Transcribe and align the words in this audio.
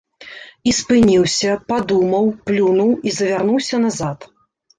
І 0.69 0.71
спыніўся, 0.77 1.51
падумаў, 1.73 2.25
плюнуў 2.49 2.89
і 2.97 3.09
завярнуўся 3.19 3.75
назад. 3.87 4.29